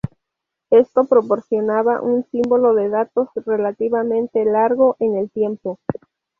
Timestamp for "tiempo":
5.29-5.77